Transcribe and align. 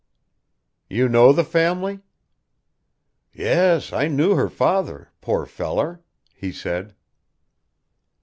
"You 0.89 1.07
know 1.07 1.31
the 1.31 1.43
family?" 1.43 1.99
"Yes, 3.33 3.93
I 3.93 4.07
knew 4.07 4.33
her 4.33 4.49
father, 4.49 5.11
poor 5.21 5.45
feller," 5.45 6.01
he 6.33 6.51
said. 6.51 6.95